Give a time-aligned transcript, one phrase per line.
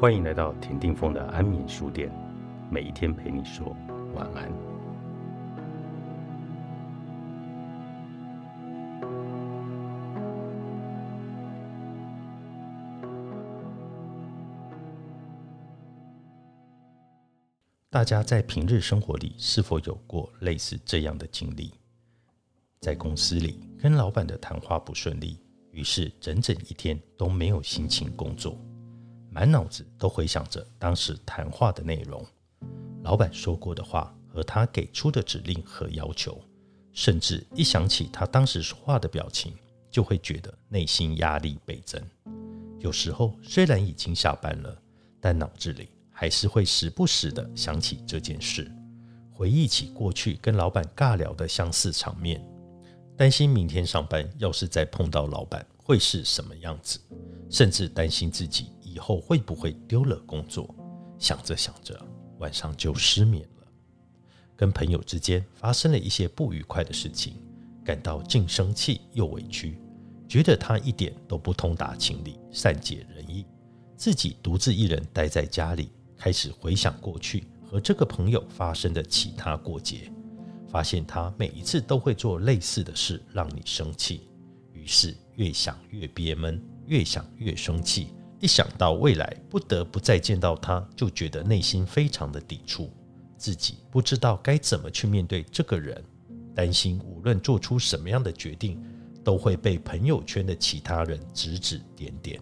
[0.00, 2.10] 欢迎来到田定峰的安眠书店，
[2.70, 3.76] 每一天陪你说
[4.14, 4.50] 晚安。
[17.90, 21.74] 大家在平日生活里是否有过类似这样的经历？
[22.80, 25.38] 在公司里跟老板的谈话不顺利，
[25.72, 28.56] 于是整整一天都没有心情工作，
[29.30, 32.24] 满脑子都回想着当时谈话的内容，
[33.02, 36.38] 老板说过的话和他给出的指令和要求，
[36.92, 39.54] 甚至一想起他当时说话的表情，
[39.90, 42.02] 就会觉得内心压力倍增。
[42.78, 44.76] 有时候虽然已经下班了，
[45.20, 45.88] 但脑子里。
[46.12, 48.70] 还是会时不时的想起这件事，
[49.32, 52.46] 回忆起过去跟老板尬聊的相似场面，
[53.16, 57.00] 担心明天上班要是再碰到老板会是什么样子，
[57.48, 60.74] 甚至担心自己以后会不会丢了工作。
[61.18, 62.00] 想着想着，
[62.38, 63.66] 晚上就失眠了。
[64.56, 67.34] 跟朋友之间发生了一些不愉快的事情，
[67.84, 69.78] 感到既生气又委屈，
[70.28, 73.46] 觉得他一点都不通达情理、善解人意，
[73.96, 75.90] 自己独自一人待在家里。
[76.16, 80.12] 开始回想过去和这个朋友发生的其他过节，
[80.68, 84.28] 发现他每一次都会做类似的事让你生气，
[84.74, 88.08] 于是越想越憋闷，越想越生气。
[88.40, 92.90] 一想到未来不得不再见到他，就觉得内心非常的抵触，
[93.36, 96.02] 自己不知道该怎么去面对这个人，
[96.54, 98.82] 担心无论做出什么样的决定，
[99.22, 102.40] 都会被朋友圈的其他人指指点点。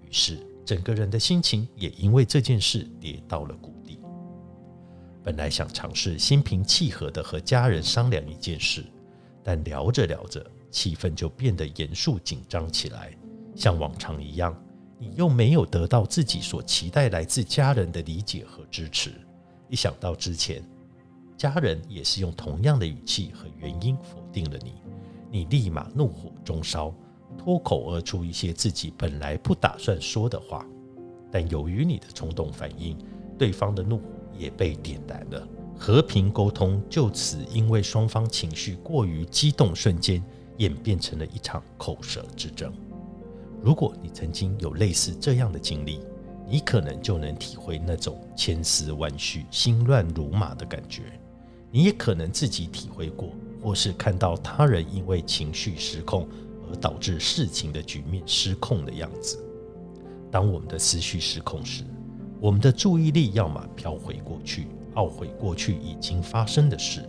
[0.00, 0.44] 于是。
[0.64, 3.98] 整个人的心情也因为这件事跌到了谷底。
[5.20, 8.84] 本来想尝试心平气和的和家人商量一件事，
[9.42, 13.10] 但聊着聊着，气氛就变得严肃紧张起来。
[13.56, 14.56] 像往常一样，
[15.02, 19.10] 你又没有得到自己所期待来自家人的理解和支持。
[19.68, 20.62] 一想到之前
[21.36, 24.74] 家人也是用同样的语气和原因否定了你，
[25.28, 26.94] 你立马怒火中烧。
[27.36, 30.64] 脱口而出一些自己本来不打算说的话，
[31.32, 32.96] 但由于你的冲动反应，
[33.36, 34.04] 对方的怒火
[34.38, 35.48] 也被点燃了。
[35.76, 40.22] 和平沟通就此因为双方情绪过于激动，瞬间
[40.58, 42.72] 演变成了一场口舌之争。
[43.62, 46.00] 如果你曾经有类似这样的经历，
[46.48, 51.04] 你可能就能体会那种千丝万绪、心乱如麻的感觉。
[51.70, 53.30] 你也可能自己体会过，
[53.62, 56.26] 或是看到他人因为情绪失控
[56.68, 56.76] 而。
[56.76, 59.38] 导致事情的局面失控的样子。
[60.30, 61.84] 当我们的思绪失控时，
[62.40, 67.02] 我们的注意力要么飘回过去，懊悔过去已经发生的事；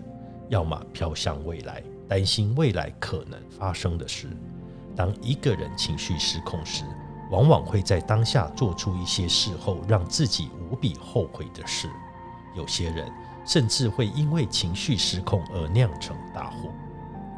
[0.49, 4.27] 要么飘向未来，担心未来可能发生的事。
[4.95, 6.83] 当一个人情绪失控时，
[7.31, 11.89] 往往会在当下做出一些事后让自己无比后悔的事。
[12.55, 13.11] 有些人
[13.45, 16.69] 甚至会因为情绪失控而酿成大祸。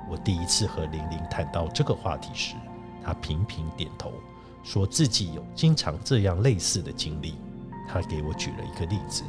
[0.09, 2.55] 我第一次和玲玲谈到这个话题时，
[3.03, 4.11] 她频频点头，
[4.61, 7.35] 说自己有经常这样类似的经历。
[7.87, 9.23] 她给我举了一个例子，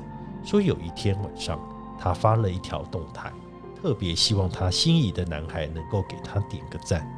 [0.45, 1.61] 说有一天晚上，
[1.99, 3.33] 她发了一条动态，
[3.81, 7.09] 特别希望她心仪的男孩能够给她点个赞。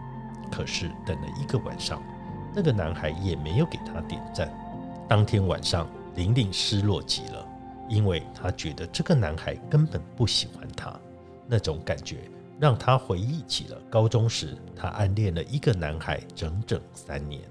[0.51, 2.03] 可是等了一个晚上，
[2.55, 4.53] 那个男孩也没有给她点赞。
[5.09, 7.47] 当天晚上，玲玲失落极了，
[7.89, 10.99] 因为她觉得这个男孩根本不喜欢她，
[11.47, 12.19] 那种感觉。
[12.61, 17.43] 让她回忆起了高中时，她暗恋了一个男孩整整三年，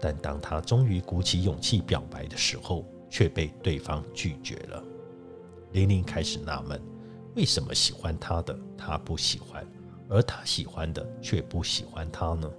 [0.00, 4.82] 但当她终于鼓起勇气表白的时候，却被对方拒绝了。
[5.72, 6.80] 玲玲开始纳闷，
[7.36, 9.66] 为什么喜欢他的他不喜欢，
[10.08, 12.50] 而他喜欢的却不喜欢他呢？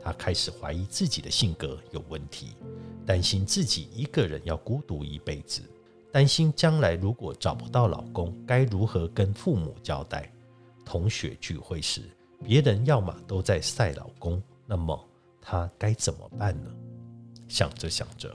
[0.00, 2.52] 她开始怀疑自己的性格有问题，
[3.04, 5.60] 担心自己一个人要孤独一辈子，
[6.12, 10.32] 担心将来如果找不到老公，该如何跟父母交代。
[10.84, 12.02] 同学聚会时，
[12.42, 14.98] 别人要么都在晒老公，那么
[15.42, 16.70] 她该怎么办呢？
[17.48, 18.34] 想着想着，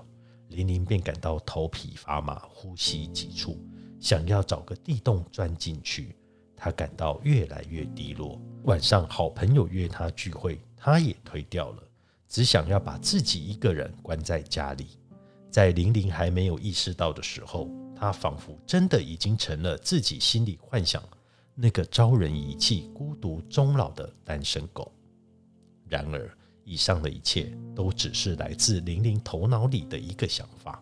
[0.49, 3.57] 玲玲便感到头皮发麻，呼吸急促，
[3.99, 6.15] 想要找个地洞钻进去。
[6.63, 8.39] 他感到越来越低落。
[8.63, 11.83] 晚上好朋友约他聚会，他也推掉了，
[12.29, 14.97] 只想要把自己一个人关在家里。
[15.51, 21.03] 在玲玲还没有意识到的时候，他仿佛真的已经成了自己心里幻想。
[21.53, 24.89] 那个招人遗弃、孤独终老的单身狗。
[25.89, 26.31] 然而，
[26.63, 30.81] 以上的一切都只是来自玲玲头脑里的一个想法，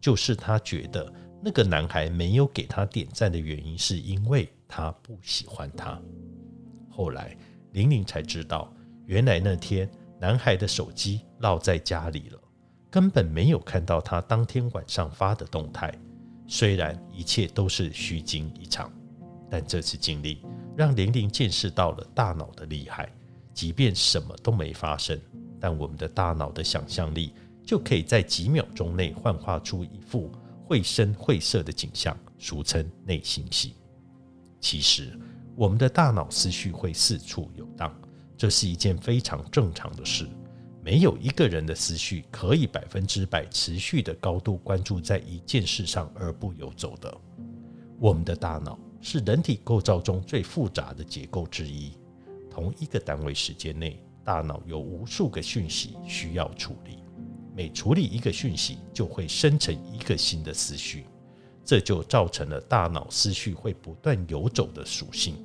[0.00, 6.00] 就是她觉得那个男孩没有给她点赞的原因，是因为他不喜欢她。
[6.88, 7.36] 后来，
[7.72, 8.72] 玲玲才知道，
[9.04, 9.86] 原来那天
[10.18, 12.38] 男孩的手机落在家里了。
[12.90, 15.92] 根本没有看到他当天晚上发的动态。
[16.46, 18.90] 虽然一切都是虚惊一场，
[19.50, 20.42] 但这次经历
[20.74, 23.10] 让玲玲见识到了大脑的厉害。
[23.52, 25.20] 即便什么都没发生，
[25.60, 30.32] 但我们的大脑的想象力就可以在几秒钟内幻化出一幅
[30.64, 33.74] 绘声绘色的景象，俗称内心戏。
[34.62, 35.12] 其实，
[35.56, 37.92] 我们的大脑思绪会四处游荡，
[38.36, 40.26] 这是一件非常正常的事。
[40.84, 47.20] 没有一个人的思绪可以百分之百持续的高度关注在一件事上而不游走的。
[47.98, 51.92] 我们的大脑是人体构造中最复杂的结构之一。
[52.48, 56.98] 同一个单位时间内，大脑有无数个讯息需要处理，
[57.56, 61.04] 每处理一个讯息，就会生成一个新的思绪，
[61.64, 65.36] 这就造成了大脑思绪会不断游走的属性。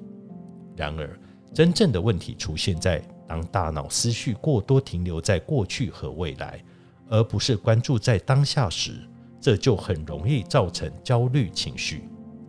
[0.76, 1.20] 然而，
[1.54, 3.04] 真正的问题出现在。
[3.30, 6.64] 当大脑思绪过多停留在过去和未来，
[7.10, 9.02] 而不是关注在当下时，
[9.42, 12.08] 这就很容易造成焦虑情绪。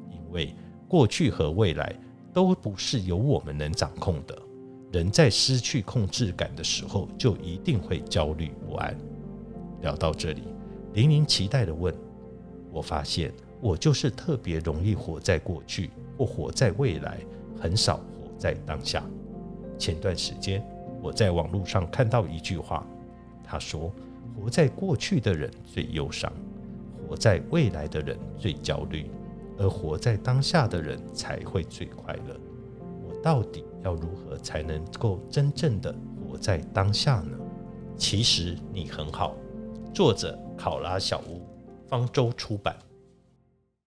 [0.09, 0.55] 因为
[0.87, 1.93] 过去和未来
[2.33, 4.39] 都不是由我们能掌控的。
[4.93, 8.97] 人在失去控制感的时候，就一定会焦虑不安。
[9.83, 10.45] 聊到这里，
[10.93, 11.93] 玲玲期待的问
[12.71, 17.19] ：“我发现我就是特别容易活在过去或活在未来，
[17.61, 19.05] 很少活在当下。”
[19.79, 20.65] 前段时间，
[21.01, 22.87] 我在网络上看到一句话，
[23.45, 23.93] 他说
[24.37, 26.33] ：“活在过去的人最忧伤，
[27.09, 29.11] 活在未来的人最焦虑，
[29.57, 32.37] 而活在当下的人才会最快乐。”
[33.07, 37.39] 我到底要如何才能够真正的活在当下呢？
[37.97, 39.35] 其实你很好。
[39.93, 41.43] 作者：考拉小屋，
[41.89, 42.77] 方舟出版。